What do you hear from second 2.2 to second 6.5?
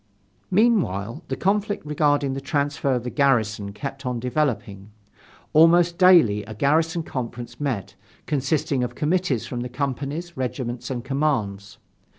the transfer of the garrison kept on developing. Almost daily,